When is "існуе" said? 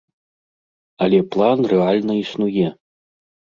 2.25-2.67